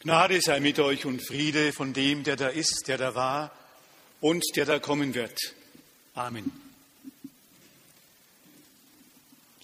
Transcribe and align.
Gnade 0.00 0.40
sei 0.40 0.60
mit 0.60 0.78
euch 0.78 1.06
und 1.06 1.26
Friede 1.26 1.72
von 1.72 1.92
dem, 1.92 2.22
der 2.22 2.36
da 2.36 2.46
ist, 2.46 2.84
der 2.86 2.98
da 2.98 3.16
war 3.16 3.50
und 4.20 4.44
der 4.54 4.64
da 4.64 4.78
kommen 4.78 5.12
wird. 5.14 5.36
Amen. 6.14 6.52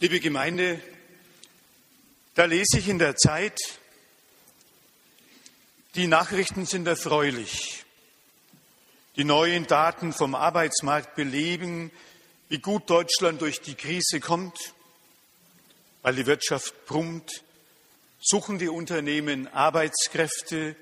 Liebe 0.01 0.19
Gemeinde, 0.19 0.81
da 2.35 2.47
lese 2.47 2.81
ich 2.81 2.89
in 2.89 2.99
der 2.99 3.15
Zeit, 3.15 3.61
die 5.95 6.09
Nachrichten 6.09 6.67
sind 6.67 6.89
erfreulich. 6.89 7.85
Die 9.15 9.23
neuen 9.23 9.69
Daten 9.69 10.13
vom 10.13 10.35
Arbeitsmarkt 10.35 11.15
beleben, 11.15 11.93
wie 12.49 12.59
gut 12.59 12.91
Deutschland 12.91 13.41
durch 13.41 13.61
die 13.61 13.77
Krise 13.77 14.19
kommt, 14.19 14.59
weil 16.03 16.17
die 16.17 16.27
Wirtschaft 16.27 16.87
brummt, 16.87 17.45
suchen 18.25 18.59
die 18.59 18.69
Unternehmen 18.69 19.49
Arbeitskräfte 19.49 20.77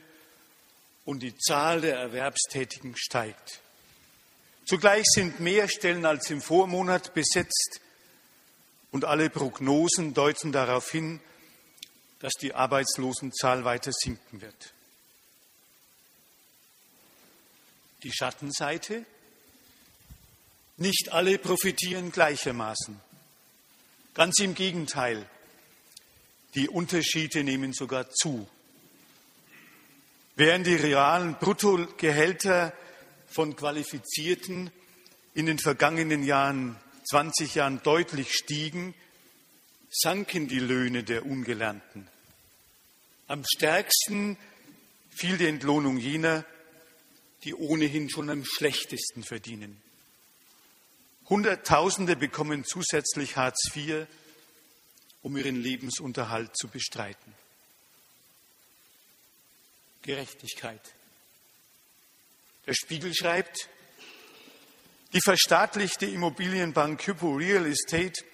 und 1.04 1.20
die 1.24 1.36
Zahl 1.36 1.80
der 1.80 1.96
Erwerbstätigen 1.98 2.95
steigt. 2.96 3.60
Zugleich 4.65 5.05
sind 5.12 5.41
mehr 5.41 5.68
Stellen 5.68 6.06
als 6.06 6.30
im 6.30 6.41
Vormonat 6.41 7.15
besetzt 7.15 7.80
und 8.92 9.05
alle 9.05 9.28
Prognosen 9.28 10.15
deuten 10.15 10.52
darauf 10.52 10.88
hin, 10.92 11.18
dass 12.20 12.32
die 12.34 12.55
Arbeitslosenzahl 12.55 13.65
weiter 13.65 13.90
sinken 13.93 14.40
wird. 14.40 14.73
Die 18.04 18.12
Schattenseite? 18.12 19.04
Nicht 20.77 21.10
alle 21.10 21.38
profitieren 21.38 22.12
gleichermaßen. 22.12 23.01
Ganz 24.15 24.38
im 24.38 24.54
Gegenteil. 24.54 25.27
Die 26.55 26.69
Unterschiede 26.69 27.45
nehmen 27.45 27.73
sogar 27.73 28.11
zu. 28.11 28.47
Während 30.37 30.66
die 30.66 30.74
realen 30.74 31.34
Bruttogehälter 31.34 32.73
von 33.27 33.57
Qualifizierten 33.57 34.71
in 35.35 35.46
den 35.46 35.59
vergangenen 35.59 36.24
Jahren, 36.24 36.76
20 37.10 37.54
Jahren 37.54 37.82
deutlich 37.82 38.35
stiegen, 38.35 38.95
sanken 39.91 40.49
die 40.49 40.59
Löhne 40.59 41.04
der 41.04 41.26
Ungelernten. 41.26 42.09
Am 43.29 43.45
stärksten 43.45 44.37
fiel 45.10 45.38
die 45.38 45.46
Entlohnung 45.46 45.98
jener, 45.98 46.45
die 47.45 47.54
ohnehin 47.54 48.09
schon 48.09 48.30
am 48.30 48.45
schlechtesten 48.45 49.23
verdienen. 49.23 49.80
Hunderttausende 51.29 52.16
bekommen 52.16 52.65
zusätzlich 52.65 53.37
Hartz 53.37 53.74
IV 53.74 54.07
um 55.23 55.37
ihren 55.37 55.56
Lebensunterhalt 55.56 56.56
zu 56.56 56.68
bestreiten. 56.68 57.34
Gerechtigkeit. 60.02 60.80
Der 62.66 62.74
Spiegel 62.74 63.14
schreibt, 63.14 63.68
die 65.12 65.20
verstaatlichte 65.20 66.06
Immobilienbank 66.06 67.06
Hypo 67.06 67.34
Real 67.34 67.66
Estate 67.66 68.25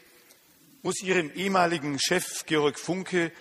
muss 0.83 1.03
ihrem 1.03 1.30
ehemaligen 1.34 1.98
Chef 1.98 2.47
Georg 2.47 2.78
Funke 2.78 3.33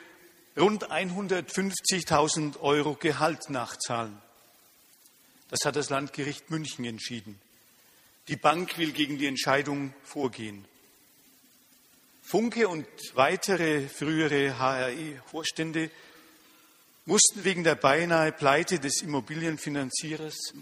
rund 0.58 0.89
150.000 0.89 2.59
Euro 2.61 2.95
Gehalt 2.95 3.50
nachzahlen. 3.50 4.17
Das 5.50 5.59
hat 5.64 5.76
das 5.76 5.89
Landgericht 5.89 6.50
München 6.50 6.84
entschieden. 6.84 7.39
Die 8.28 8.36
Bank 8.36 8.78
will 8.78 8.92
gegen 8.92 9.17
die 9.17 9.28
Entscheidung 9.28 9.94
vorgehen. 10.04 10.66
Funke 12.30 12.67
und 12.67 12.86
weitere 13.14 13.88
frühere 13.88 14.59
HRE-Vorstände 14.59 15.89
mussten 17.06 17.45
wegen 17.45 17.64
der 17.64 17.75
beinahe 17.75 18.33
Pleite 18.33 18.80
des 18.80 19.02
Immobilienfinanzierers 19.02 20.53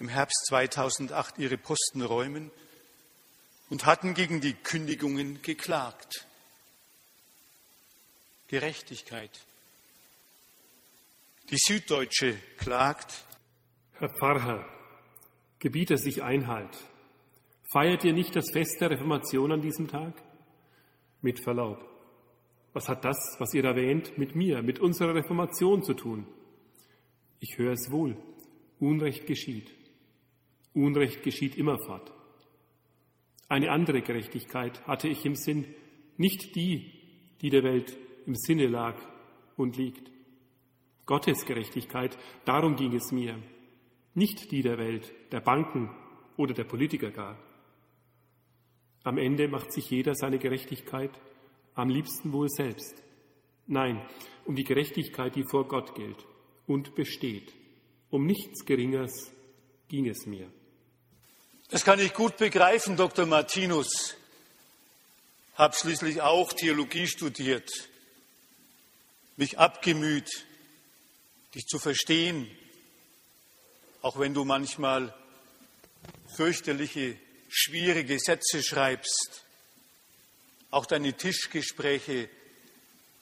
im 0.00 0.08
Herbst 0.08 0.46
2008 0.48 1.38
ihre 1.38 1.58
Posten 1.58 2.02
räumen 2.02 2.50
und 3.70 3.86
hatten 3.86 4.14
gegen 4.14 4.40
die 4.40 4.54
Kündigungen 4.54 5.40
geklagt. 5.42 6.26
Gerechtigkeit. 8.48 9.30
Die 11.50 11.58
Süddeutsche 11.58 12.36
klagt. 12.58 13.14
Herr 14.00 14.10
Pfarrer, 14.10 14.68
gebiete 15.60 15.98
sich 15.98 16.24
Einhalt. 16.24 16.76
Feiert 17.72 18.02
ihr 18.02 18.12
nicht 18.12 18.34
das 18.34 18.50
Fest 18.52 18.80
der 18.80 18.90
Reformation 18.90 19.52
an 19.52 19.62
diesem 19.62 19.86
Tag? 19.86 20.25
Mit 21.22 21.40
Verlaub, 21.40 21.84
was 22.72 22.88
hat 22.88 23.04
das, 23.06 23.36
was 23.38 23.54
ihr 23.54 23.64
erwähnt, 23.64 24.18
mit 24.18 24.36
mir, 24.36 24.62
mit 24.62 24.80
unserer 24.80 25.14
Reformation 25.14 25.82
zu 25.82 25.94
tun? 25.94 26.26
Ich 27.40 27.56
höre 27.56 27.72
es 27.72 27.90
wohl. 27.90 28.16
Unrecht 28.78 29.26
geschieht. 29.26 29.72
Unrecht 30.74 31.22
geschieht 31.22 31.56
immerfort. 31.56 32.12
Eine 33.48 33.70
andere 33.70 34.02
Gerechtigkeit 34.02 34.86
hatte 34.86 35.08
ich 35.08 35.24
im 35.24 35.36
Sinn, 35.36 35.64
nicht 36.18 36.54
die, 36.54 36.92
die 37.40 37.48
der 37.48 37.62
Welt 37.62 37.96
im 38.26 38.34
Sinne 38.34 38.66
lag 38.66 38.96
und 39.56 39.78
liegt. 39.78 40.10
Gottes 41.06 41.46
Gerechtigkeit, 41.46 42.18
darum 42.44 42.76
ging 42.76 42.94
es 42.94 43.12
mir, 43.12 43.38
nicht 44.14 44.50
die 44.50 44.62
der 44.62 44.76
Welt, 44.76 45.14
der 45.32 45.40
Banken 45.40 45.88
oder 46.36 46.52
der 46.52 46.64
Politiker 46.64 47.10
gar. 47.10 47.38
Am 49.06 49.18
Ende 49.18 49.46
macht 49.46 49.72
sich 49.72 49.88
jeder 49.88 50.16
seine 50.16 50.40
Gerechtigkeit, 50.40 51.12
am 51.76 51.90
liebsten 51.90 52.32
wohl 52.32 52.48
selbst. 52.48 52.92
Nein, 53.68 54.04
um 54.46 54.56
die 54.56 54.64
Gerechtigkeit, 54.64 55.36
die 55.36 55.44
vor 55.48 55.68
Gott 55.68 55.94
gilt 55.94 56.16
und 56.66 56.96
besteht. 56.96 57.52
Um 58.10 58.26
nichts 58.26 58.64
Geringeres 58.64 59.30
ging 59.88 60.08
es 60.08 60.26
mir. 60.26 60.50
Das 61.68 61.84
kann 61.84 62.00
ich 62.00 62.14
gut 62.14 62.36
begreifen, 62.36 62.96
Dr. 62.96 63.26
Martinus. 63.26 64.16
Hab 65.54 65.76
schließlich 65.76 66.20
auch 66.22 66.52
Theologie 66.52 67.06
studiert, 67.06 67.70
mich 69.36 69.56
abgemüht, 69.56 70.44
dich 71.54 71.66
zu 71.66 71.78
verstehen, 71.78 72.50
auch 74.02 74.18
wenn 74.18 74.34
du 74.34 74.44
manchmal 74.44 75.14
fürchterliche 76.34 77.16
schwierige 77.56 78.18
Sätze 78.18 78.62
schreibst. 78.62 79.42
Auch 80.70 80.84
deine 80.84 81.14
Tischgespräche 81.14 82.28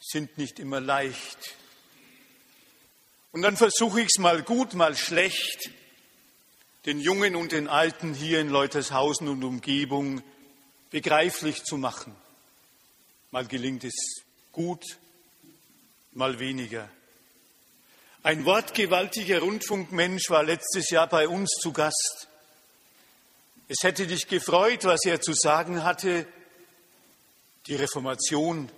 sind 0.00 0.36
nicht 0.38 0.58
immer 0.58 0.80
leicht. 0.80 1.38
Und 3.30 3.42
dann 3.42 3.56
versuche 3.56 4.00
ich 4.00 4.08
es 4.08 4.18
mal 4.18 4.42
gut, 4.42 4.74
mal 4.74 4.96
schlecht, 4.96 5.70
den 6.84 6.98
Jungen 6.98 7.36
und 7.36 7.52
den 7.52 7.68
Alten 7.68 8.12
hier 8.12 8.40
in 8.40 8.48
Leutershausen 8.48 9.28
und 9.28 9.44
Umgebung 9.44 10.22
begreiflich 10.90 11.62
zu 11.62 11.76
machen. 11.76 12.14
Mal 13.30 13.46
gelingt 13.46 13.84
es 13.84 13.94
gut, 14.52 14.84
mal 16.12 16.38
weniger. 16.40 16.88
Ein 18.24 18.44
wortgewaltiger 18.44 19.40
Rundfunkmensch 19.40 20.28
war 20.28 20.42
letztes 20.42 20.90
Jahr 20.90 21.08
bei 21.08 21.28
uns 21.28 21.50
zu 21.60 21.72
Gast. 21.72 22.28
Es 23.66 23.82
hätte 23.82 24.06
dich 24.06 24.28
gefreut, 24.28 24.84
was 24.84 25.04
er 25.06 25.20
zu 25.20 25.32
sagen 25.32 25.84
hatte. 25.84 26.26
Die 27.66 27.76
Reformation 27.76 28.68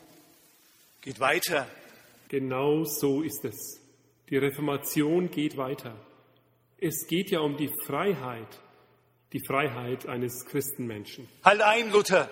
geht 1.01 1.19
weiter. 1.19 1.69
Genau 2.29 2.85
so 2.85 3.23
ist 3.23 3.45
es. 3.45 3.81
Die 4.31 4.37
Reformation 4.37 5.31
geht 5.31 5.57
weiter. 5.57 5.97
Es 6.79 7.07
geht 7.09 7.31
ja 7.31 7.41
um 7.41 7.57
die 7.57 7.71
Freiheit, 7.85 8.47
die 9.33 9.41
Freiheit 9.45 10.07
eines 10.07 10.45
Christenmenschen. 10.45 11.29
Halt 11.45 11.63
ein, 11.63 11.91
Luther. 11.91 12.31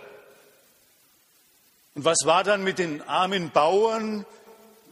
Und 1.94 2.04
was 2.04 2.18
war 2.24 2.44
dann 2.44 2.62
mit 2.62 2.78
den 2.78 3.02
armen 3.02 3.50
Bauern, 3.50 4.26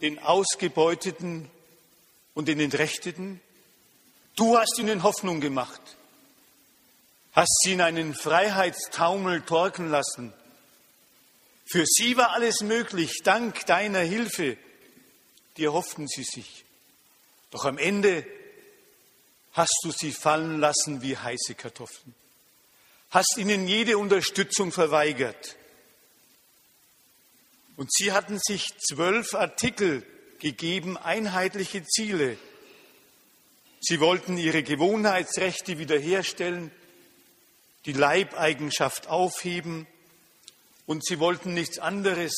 den 0.01 0.19
Ausgebeuteten 0.19 1.49
und 2.33 2.49
den 2.49 2.59
Entrechteten? 2.59 3.39
Du 4.35 4.57
hast 4.57 4.77
ihnen 4.79 5.03
Hoffnung 5.03 5.39
gemacht 5.39 5.81
hast 7.33 7.61
sie 7.63 7.73
in 7.73 7.81
einen 7.81 8.13
Freiheitstaumel 8.13 9.41
torken 9.41 9.89
lassen. 9.89 10.33
Für 11.65 11.85
sie 11.85 12.15
war 12.17 12.31
alles 12.31 12.61
möglich, 12.61 13.21
dank 13.23 13.65
deiner 13.65 14.01
Hilfe. 14.01 14.57
Dir 15.57 15.73
hofften 15.73 16.07
sie 16.07 16.23
sich. 16.23 16.65
Doch 17.51 17.65
am 17.65 17.77
Ende 17.77 18.25
hast 19.53 19.79
du 19.83 19.91
sie 19.91 20.11
fallen 20.11 20.59
lassen 20.59 21.01
wie 21.01 21.17
heiße 21.17 21.55
Kartoffeln, 21.55 22.13
hast 23.11 23.37
ihnen 23.37 23.67
jede 23.67 23.97
Unterstützung 23.97 24.71
verweigert. 24.71 25.57
Und 27.75 27.91
sie 27.91 28.11
hatten 28.11 28.39
sich 28.39 28.67
zwölf 28.79 29.33
Artikel 29.33 30.05
gegeben, 30.39 30.97
einheitliche 30.97 31.83
Ziele. 31.85 32.37
Sie 33.79 33.99
wollten 33.99 34.37
ihre 34.37 34.63
Gewohnheitsrechte 34.63 35.79
wiederherstellen, 35.79 36.71
die 37.85 37.93
Leibeigenschaft 37.93 39.07
aufheben 39.07 39.87
und 40.85 41.05
sie 41.05 41.19
wollten 41.19 41.53
nichts 41.53 41.79
anderes. 41.79 42.33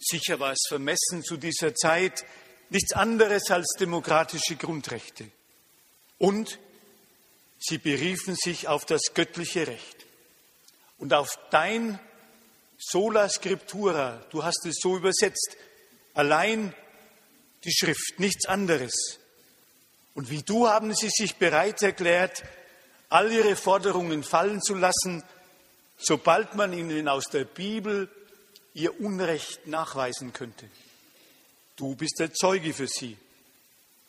Sicher 0.00 0.40
war 0.40 0.52
es 0.52 0.64
vermessen 0.68 1.22
zu 1.22 1.36
dieser 1.36 1.74
Zeit, 1.74 2.24
nichts 2.70 2.92
anderes 2.92 3.50
als 3.50 3.74
demokratische 3.78 4.56
Grundrechte. 4.56 5.30
Und 6.18 6.58
sie 7.58 7.78
beriefen 7.78 8.36
sich 8.36 8.68
auf 8.68 8.84
das 8.84 9.14
göttliche 9.14 9.66
Recht. 9.66 10.06
Und 10.98 11.14
auf 11.14 11.38
dein 11.50 11.98
Sola 12.78 13.28
Scriptura, 13.28 14.24
du 14.30 14.44
hast 14.44 14.64
es 14.66 14.76
so 14.80 14.96
übersetzt, 14.96 15.56
allein 16.14 16.74
die 17.64 17.72
Schrift, 17.72 18.18
nichts 18.18 18.46
anderes. 18.46 19.18
Und 20.14 20.30
wie 20.30 20.42
du 20.42 20.68
haben 20.68 20.94
sie 20.94 21.10
sich 21.10 21.36
bereit 21.36 21.82
erklärt, 21.82 22.42
all 23.08 23.32
ihre 23.32 23.56
Forderungen 23.56 24.22
fallen 24.22 24.60
zu 24.60 24.74
lassen, 24.74 25.22
sobald 25.96 26.54
man 26.54 26.72
ihnen 26.72 27.08
aus 27.08 27.24
der 27.24 27.44
Bibel 27.44 28.08
ihr 28.74 29.00
Unrecht 29.00 29.66
nachweisen 29.66 30.32
könnte. 30.32 30.68
Du 31.76 31.94
bist 31.94 32.18
der 32.18 32.32
Zeuge 32.32 32.72
für 32.72 32.88
sie. 32.88 33.16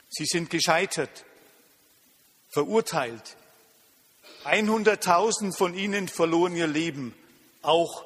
Sie 0.10 0.26
sind 0.26 0.50
gescheitert, 0.50 1.26
verurteilt. 2.50 3.38
100.000 4.46 5.56
von 5.56 5.74
ihnen 5.74 6.08
verloren 6.08 6.56
ihr 6.56 6.68
Leben, 6.68 7.14
auch 7.62 8.06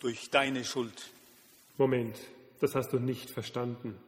durch 0.00 0.30
deine 0.30 0.64
Schuld. 0.64 1.10
Moment, 1.76 2.16
das 2.60 2.74
hast 2.74 2.92
du 2.92 2.98
nicht 2.98 3.30
verstanden. 3.30 3.98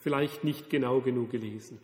Vielleicht 0.00 0.42
nicht 0.42 0.68
genau 0.68 1.00
genug 1.00 1.30
gelesen. 1.30 1.80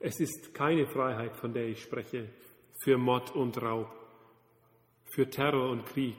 Es 0.00 0.20
ist 0.20 0.54
keine 0.54 0.86
Freiheit, 0.86 1.36
von 1.36 1.52
der 1.52 1.66
ich 1.66 1.82
spreche, 1.82 2.28
für 2.82 2.98
Mord 2.98 3.34
und 3.34 3.60
Raub, 3.60 3.90
für 5.12 5.28
Terror 5.28 5.70
und 5.70 5.86
Krieg. 5.86 6.16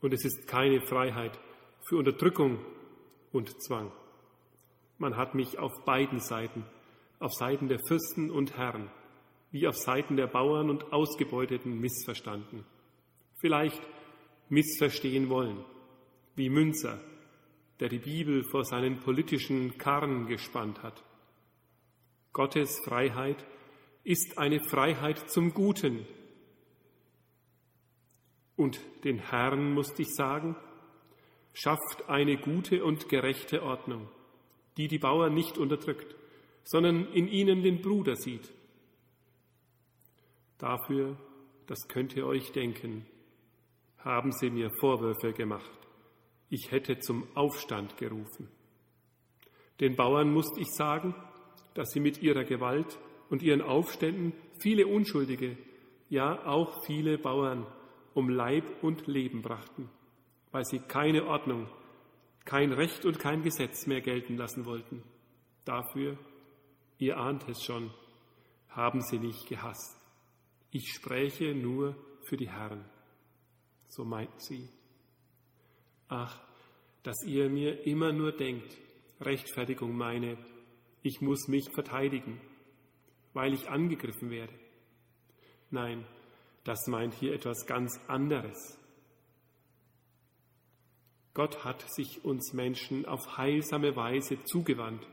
Und 0.00 0.12
es 0.12 0.24
ist 0.24 0.48
keine 0.48 0.80
Freiheit 0.80 1.38
für 1.88 1.96
Unterdrückung 1.98 2.58
und 3.32 3.62
Zwang. 3.62 3.92
Man 4.98 5.16
hat 5.16 5.34
mich 5.34 5.58
auf 5.58 5.84
beiden 5.84 6.18
Seiten, 6.18 6.64
auf 7.20 7.32
Seiten 7.32 7.68
der 7.68 7.78
Fürsten 7.86 8.30
und 8.30 8.56
Herren, 8.56 8.90
wie 9.50 9.68
auf 9.68 9.76
Seiten 9.76 10.16
der 10.16 10.26
Bauern 10.26 10.70
und 10.70 10.92
Ausgebeuteten 10.92 11.78
missverstanden. 11.78 12.64
Vielleicht 13.40 13.80
missverstehen 14.48 15.28
wollen, 15.28 15.64
wie 16.34 16.48
Münzer, 16.48 17.00
der 17.78 17.88
die 17.88 17.98
Bibel 17.98 18.42
vor 18.50 18.64
seinen 18.64 18.98
politischen 18.98 19.78
Karren 19.78 20.26
gespannt 20.26 20.82
hat. 20.82 21.02
Gottes 22.34 22.80
Freiheit 22.84 23.46
ist 24.02 24.38
eine 24.38 24.58
Freiheit 24.58 25.30
zum 25.30 25.54
Guten. 25.54 26.04
Und 28.56 28.80
den 29.04 29.18
Herrn 29.18 29.72
musste 29.72 30.02
ich 30.02 30.12
sagen, 30.14 30.56
schafft 31.52 32.08
eine 32.08 32.36
gute 32.36 32.84
und 32.84 33.08
gerechte 33.08 33.62
Ordnung, 33.62 34.08
die 34.76 34.88
die 34.88 34.98
Bauern 34.98 35.32
nicht 35.32 35.58
unterdrückt, 35.58 36.16
sondern 36.64 37.06
in 37.12 37.28
ihnen 37.28 37.62
den 37.62 37.80
Bruder 37.80 38.16
sieht. 38.16 38.52
Dafür, 40.58 41.16
das 41.66 41.86
könnt 41.86 42.16
ihr 42.16 42.26
euch 42.26 42.50
denken, 42.50 43.06
haben 43.98 44.32
sie 44.32 44.50
mir 44.50 44.70
Vorwürfe 44.80 45.32
gemacht. 45.32 45.70
Ich 46.50 46.72
hätte 46.72 46.98
zum 46.98 47.28
Aufstand 47.36 47.96
gerufen. 47.96 48.48
Den 49.78 49.94
Bauern 49.94 50.32
musste 50.32 50.60
ich 50.60 50.72
sagen, 50.72 51.14
dass 51.74 51.90
sie 51.90 52.00
mit 52.00 52.22
ihrer 52.22 52.44
Gewalt 52.44 52.98
und 53.30 53.42
ihren 53.42 53.62
Aufständen 53.62 54.32
viele 54.58 54.86
Unschuldige, 54.86 55.56
ja 56.08 56.46
auch 56.46 56.84
viele 56.86 57.18
Bauern 57.18 57.66
um 58.14 58.28
Leib 58.28 58.64
und 58.82 59.06
Leben 59.06 59.42
brachten 59.42 59.90
weil 60.54 60.64
sie 60.64 60.78
keine 60.78 61.26
Ordnung, 61.26 61.66
kein 62.44 62.72
Recht 62.72 63.04
und 63.04 63.18
kein 63.18 63.42
Gesetz 63.42 63.88
mehr 63.88 64.00
gelten 64.00 64.36
lassen 64.36 64.66
wollten. 64.66 65.02
Dafür, 65.64 66.16
ihr 66.96 67.16
ahnt 67.16 67.48
es 67.48 67.64
schon, 67.64 67.92
haben 68.68 69.00
sie 69.00 69.18
mich 69.18 69.46
gehasst. 69.46 69.96
Ich 70.70 70.92
spräche 70.92 71.56
nur 71.56 71.96
für 72.22 72.36
die 72.36 72.48
Herren. 72.48 72.84
So 73.88 74.04
meint 74.04 74.40
sie. 74.40 74.68
Ach, 76.06 76.40
dass 77.02 77.24
ihr 77.26 77.50
mir 77.50 77.84
immer 77.84 78.12
nur 78.12 78.30
denkt, 78.30 78.78
Rechtfertigung 79.22 79.96
meine, 79.96 80.38
ich 81.04 81.20
muss 81.20 81.48
mich 81.48 81.70
verteidigen, 81.70 82.40
weil 83.34 83.52
ich 83.52 83.68
angegriffen 83.68 84.30
werde. 84.30 84.54
Nein, 85.70 86.06
das 86.64 86.86
meint 86.86 87.12
hier 87.14 87.34
etwas 87.34 87.66
ganz 87.66 88.00
anderes. 88.08 88.78
Gott 91.34 91.62
hat 91.62 91.84
sich 91.92 92.24
uns 92.24 92.54
Menschen 92.54 93.04
auf 93.04 93.36
heilsame 93.36 93.94
Weise 93.96 94.42
zugewandt, 94.44 95.06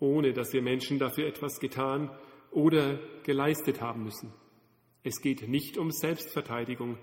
ohne 0.00 0.32
dass 0.32 0.52
wir 0.52 0.62
Menschen 0.62 0.98
dafür 0.98 1.28
etwas 1.28 1.60
getan 1.60 2.10
oder 2.50 2.98
geleistet 3.22 3.80
haben 3.80 4.02
müssen. 4.02 4.34
Es 5.04 5.20
geht 5.20 5.48
nicht 5.48 5.78
um 5.78 5.92
Selbstverteidigung 5.92 6.98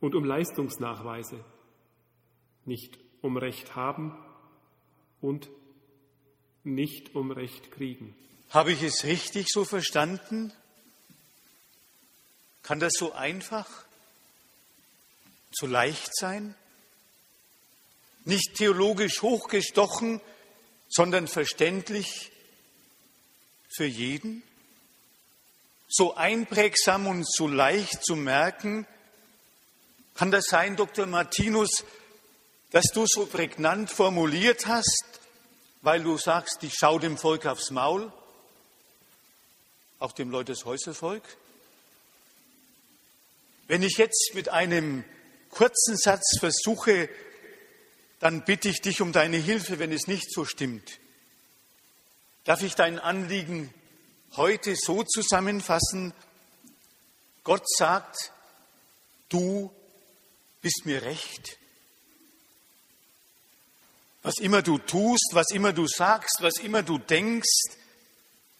und 0.00 0.16
um 0.16 0.24
Leistungsnachweise, 0.24 1.44
nicht 2.64 2.98
um 3.22 3.36
Recht 3.36 3.76
haben 3.76 4.18
und 5.20 5.48
nicht 6.64 7.14
um 7.14 7.30
Recht 7.30 7.72
kriegen. 7.72 8.14
Habe 8.50 8.72
ich 8.72 8.82
es 8.82 9.04
richtig 9.04 9.48
so 9.48 9.64
verstanden? 9.64 10.52
Kann 12.62 12.80
das 12.80 12.92
so 12.96 13.12
einfach, 13.12 13.68
so 15.52 15.66
leicht 15.66 16.14
sein? 16.16 16.54
nicht 18.24 18.56
theologisch 18.56 19.22
hochgestochen, 19.22 20.20
sondern 20.88 21.28
verständlich 21.28 22.32
für 23.68 23.86
jeden, 23.86 24.42
so 25.88 26.14
einprägsam 26.14 27.06
und 27.06 27.26
so 27.28 27.48
leicht 27.48 28.04
zu 28.04 28.16
merken, 28.16 28.86
kann 30.14 30.30
das 30.30 30.46
sein, 30.46 30.76
Dr. 30.76 31.06
Martinus, 31.06 31.84
dass 32.70 32.86
du 32.92 33.06
so 33.06 33.26
prägnant 33.26 33.90
formuliert 33.90 34.66
hast, 34.66 35.19
weil 35.82 36.02
du 36.02 36.18
sagst, 36.18 36.62
ich 36.62 36.74
schaue 36.74 37.00
dem 37.00 37.16
Volk 37.16 37.46
aufs 37.46 37.70
Maul, 37.70 38.12
auch 39.98 40.12
dem 40.12 40.30
Leuteshäuservolk? 40.30 41.22
Wenn 43.66 43.82
ich 43.82 43.96
jetzt 43.98 44.32
mit 44.34 44.48
einem 44.48 45.04
kurzen 45.50 45.96
Satz 45.96 46.38
versuche, 46.38 47.08
dann 48.18 48.44
bitte 48.44 48.68
ich 48.68 48.80
dich 48.80 49.00
um 49.00 49.12
deine 49.12 49.38
Hilfe, 49.38 49.78
wenn 49.78 49.92
es 49.92 50.06
nicht 50.06 50.32
so 50.32 50.44
stimmt. 50.44 50.98
Darf 52.44 52.62
ich 52.62 52.74
dein 52.74 52.98
Anliegen 52.98 53.72
heute 54.36 54.74
so 54.76 55.02
zusammenfassen? 55.04 56.12
Gott 57.44 57.68
sagt, 57.68 58.32
du 59.28 59.72
bist 60.60 60.82
mir 60.84 61.02
recht. 61.02 61.58
Was 64.30 64.38
immer 64.38 64.62
du 64.62 64.78
tust, 64.78 65.30
was 65.32 65.50
immer 65.50 65.72
du 65.72 65.88
sagst, 65.88 66.36
was 66.38 66.58
immer 66.58 66.84
du 66.84 66.98
denkst, 66.98 67.74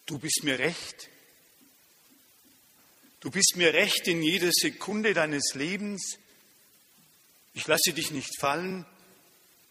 du 0.05 0.19
bist 0.19 0.43
mir 0.43 0.59
recht. 0.59 1.09
Du 3.21 3.31
bist 3.31 3.55
mir 3.55 3.73
recht 3.73 4.09
in 4.09 4.21
jeder 4.21 4.51
Sekunde 4.51 5.15
deines 5.15 5.55
Lebens. 5.55 6.19
Ich 7.55 7.69
lasse 7.69 7.93
dich 7.93 8.11
nicht 8.11 8.41
fallen. 8.41 8.85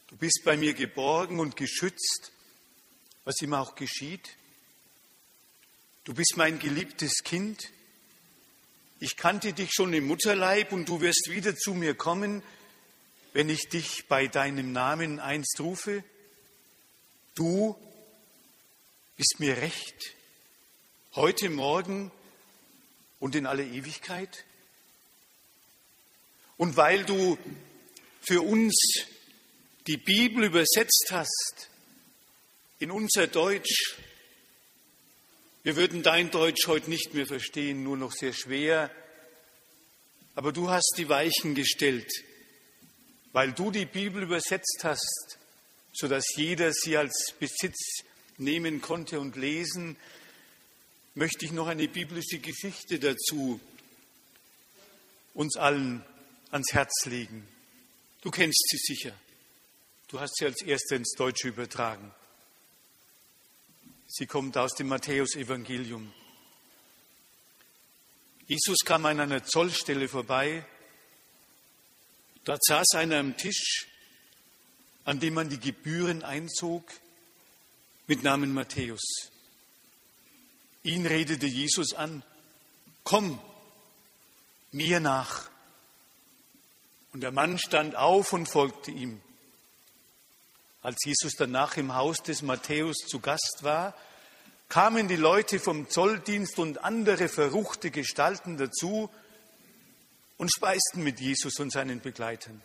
Du 0.08 0.16
bist 0.16 0.44
bei 0.46 0.56
mir 0.56 0.74
geborgen 0.74 1.42
und 1.42 1.58
geschützt, 1.58 2.32
was 3.26 3.42
immer 3.42 3.60
auch 3.60 3.76
geschieht. 3.76 4.38
Du 6.06 6.14
bist 6.14 6.38
mein 6.38 6.60
geliebtes 6.60 7.26
Kind. 7.26 7.72
Ich 9.02 9.18
kannte 9.18 9.52
dich 9.52 9.72
schon 9.74 9.92
im 9.92 10.08
Mutterleib 10.08 10.72
und 10.72 10.88
du 10.88 11.02
wirst 11.02 11.30
wieder 11.30 11.58
zu 11.58 11.74
mir 11.74 11.94
kommen, 11.94 12.42
wenn 13.34 13.50
ich 13.50 13.70
dich 13.70 14.06
bei 14.08 14.28
deinem 14.28 14.72
Namen 14.72 15.20
einst 15.20 15.60
rufe. 15.60 16.04
Du 17.36 17.76
bist 19.16 19.36
mir 19.40 19.58
recht, 19.58 20.16
heute 21.16 21.50
Morgen 21.50 22.12
und 23.20 23.36
in 23.36 23.46
alle 23.46 23.66
Ewigkeit. 23.66 24.46
Und 26.58 26.76
weil 26.76 27.06
du 27.06 27.38
für 28.22 28.42
uns 28.42 28.76
die 29.88 29.98
Bibel 29.98 30.44
übersetzt 30.44 31.08
hast 31.12 31.70
in 32.80 32.92
unser 32.92 33.28
Deutsch, 33.28 33.96
wir 35.64 35.76
würden 35.76 36.04
dein 36.04 36.32
Deutsch 36.32 36.68
heute 36.68 36.90
nicht 36.90 37.14
mehr 37.14 37.26
verstehen, 37.26 37.84
nur 37.84 37.98
noch 37.98 38.12
sehr 38.12 38.34
schwer, 38.34 38.92
aber 40.36 40.52
du 40.54 40.70
hast 40.70 40.96
die 40.98 41.10
Weichen 41.10 41.54
gestellt, 41.54 42.10
weil 43.32 43.54
du 43.54 43.72
die 43.72 43.86
Bibel 43.86 44.24
übersetzt 44.24 44.82
hast, 44.84 45.38
sodass 45.94 46.26
jeder 46.36 46.72
sie 46.74 46.98
als 46.98 47.34
Besitz 47.40 48.04
nehmen 48.38 48.82
konnte 48.82 49.20
und 49.20 49.36
lesen, 49.36 49.98
möchte 51.16 51.46
ich 51.46 51.52
noch 51.52 51.68
eine 51.68 51.88
biblische 51.88 52.40
Geschichte 52.40 53.00
dazu 53.00 53.60
uns 55.34 55.58
allen 55.58 56.04
ans 56.52 56.74
Herz 56.74 57.06
legen. 57.06 57.48
Du 58.22 58.32
kennst 58.32 58.68
sie 58.70 58.78
sicher. 58.78 59.14
Du 60.08 60.20
hast 60.20 60.36
sie 60.38 60.46
als 60.46 60.62
erste 60.62 60.96
ins 60.96 61.14
Deutsche 61.14 61.50
übertragen. 61.50 62.12
Sie 64.08 64.26
kommt 64.26 64.58
aus 64.58 64.74
dem 64.74 64.88
Matthäusevangelium. 64.88 66.12
Jesus 68.48 68.80
kam 68.84 69.06
an 69.06 69.20
einer 69.20 69.44
Zollstelle 69.44 70.08
vorbei. 70.08 70.66
Dort 72.46 72.64
saß 72.64 72.96
einer 72.96 73.20
am 73.20 73.38
Tisch, 73.38 73.88
an 75.06 75.20
dem 75.20 75.34
man 75.34 75.50
die 75.50 75.60
Gebühren 75.60 76.24
einzog, 76.24 76.84
mit 78.08 78.24
Namen 78.24 78.54
Matthäus. 78.54 79.32
Ihn 80.84 81.06
redete 81.06 81.46
Jesus 81.46 81.94
an, 81.94 82.24
komm 83.04 83.40
mir 84.72 85.00
nach. 85.00 85.50
Und 87.14 87.22
der 87.22 87.32
Mann 87.32 87.58
stand 87.60 87.96
auf 87.96 88.34
und 88.34 88.48
folgte 88.48 88.92
ihm. 88.92 89.22
Als 90.82 90.98
Jesus 91.04 91.34
danach 91.38 91.76
im 91.78 91.94
Haus 91.96 92.24
des 92.24 92.42
Matthäus 92.42 92.98
zu 93.08 93.20
Gast 93.20 93.60
war, 93.62 93.94
kamen 94.70 95.08
die 95.08 95.16
Leute 95.16 95.60
vom 95.60 95.90
Zolldienst 95.90 96.58
und 96.60 96.84
andere 96.84 97.28
verruchte 97.28 97.92
Gestalten 97.92 98.58
dazu 98.58 99.10
und 100.40 100.52
speisten 100.52 101.04
mit 101.04 101.20
Jesus 101.20 101.60
und 101.60 101.72
seinen 101.72 102.00
Begleitern. 102.00 102.62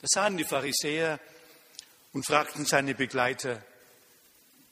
Da 0.00 0.08
sahen 0.08 0.36
die 0.36 0.44
Pharisäer 0.44 1.20
und 2.12 2.26
fragten 2.26 2.64
seine 2.64 2.94
Begleiter, 2.94 3.62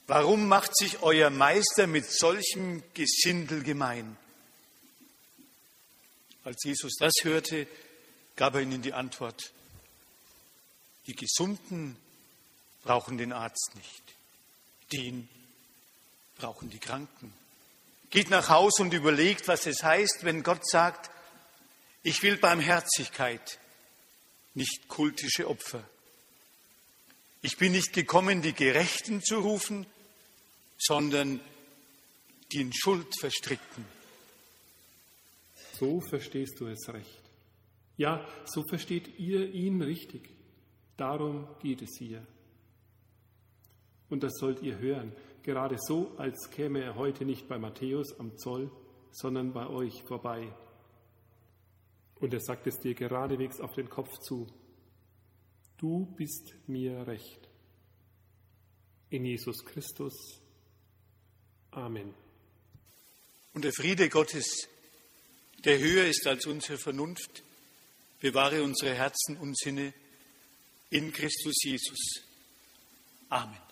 warum 0.07 0.49
macht 0.49 0.77
sich 0.77 1.03
euer 1.03 1.31
Meister 1.31 1.87
mit 1.87 2.11
solchem 2.11 2.83
Gesindel 2.95 3.63
gemein? 3.63 4.17
Als 6.45 6.65
Jesus 6.65 6.97
das 6.99 7.13
hörte, 7.23 7.69
gab 8.35 8.55
er 8.55 8.63
ihnen 8.63 8.81
die 8.81 8.95
Antwort, 8.95 9.53
die 11.07 11.15
Gesunden 11.15 11.97
brauchen 12.83 13.19
den 13.19 13.35
Arzt 13.35 13.73
nicht, 13.75 14.03
den 14.93 15.29
brauchen 16.37 16.71
die 16.71 16.79
Kranken. 16.79 17.35
Geht 18.11 18.31
nach 18.31 18.49
Haus 18.49 18.81
und 18.81 18.93
überlegt, 18.93 19.47
was 19.49 19.67
es 19.67 19.83
heißt, 19.83 20.25
wenn 20.25 20.43
Gott 20.43 20.69
sagt, 20.69 21.11
ich 22.03 22.23
will 22.23 22.37
Barmherzigkeit, 22.37 23.59
nicht 24.55 24.89
kultische 24.89 25.49
Opfer. 25.49 25.89
Ich 27.43 27.57
bin 27.57 27.73
nicht 27.73 27.93
gekommen, 27.93 28.43
die 28.43 28.53
Gerechten 28.53 29.23
zu 29.23 29.39
rufen, 29.39 29.87
sondern 30.77 31.41
die 32.53 32.63
in 32.63 32.73
Schuld 32.73 33.07
verstrickten. 33.19 33.85
So 35.79 36.01
verstehst 36.01 36.59
du 36.59 36.67
es 36.67 36.89
recht. 36.89 37.23
Ja, 37.97 38.27
so 38.45 38.63
versteht 38.65 39.19
ihr 39.19 39.53
ihn 39.53 39.81
richtig. 39.81 40.29
Darum 40.97 41.47
geht 41.63 41.81
es 41.83 41.97
hier. 41.99 42.27
Und 44.09 44.23
das 44.23 44.33
sollt 44.39 44.63
ihr 44.63 44.79
hören, 44.79 45.13
gerade 45.43 45.77
so, 45.79 46.13
als 46.17 46.51
käme 46.51 46.83
er 46.83 46.97
heute 46.97 47.25
nicht 47.25 47.49
bei 47.49 47.59
Matthäus 47.59 48.19
am 48.19 48.37
Zoll, 48.37 48.71
sondern 49.13 49.53
bei 49.53 49.67
euch 49.67 50.03
vorbei. 50.05 50.53
Und 52.17 52.35
er 52.35 52.41
sagt 52.41 52.67
es 52.67 52.77
dir 52.79 52.95
geradewegs 52.95 53.61
auf 53.61 53.73
den 53.75 53.89
Kopf 53.89 54.11
zu. 54.21 54.47
Du 55.79 56.07
bist 56.17 56.55
mir 56.67 57.07
recht. 57.07 57.49
In 59.09 59.25
Jesus 59.25 59.65
Christus. 59.65 60.15
Amen. 61.71 62.15
Und 63.55 63.65
der 63.65 63.73
Friede 63.73 64.09
Gottes, 64.09 64.69
der 65.65 65.79
höher 65.79 66.07
ist 66.07 66.27
als 66.27 66.47
unsere 66.47 66.79
Vernunft, 66.79 67.43
bewahre 68.21 68.63
unsere 68.63 68.95
Herzen 68.95 69.37
und 69.39 69.59
Sinne 69.59 69.93
in 70.91 71.13
Christus 71.13 71.57
Jesus. 71.65 72.23
Amen. 73.29 73.70